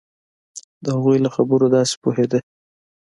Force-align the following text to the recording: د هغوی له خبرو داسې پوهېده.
د 0.83 0.85
هغوی 0.95 1.17
له 1.25 1.29
خبرو 1.35 1.65
داسې 1.75 1.95
پوهېده. 2.03 2.39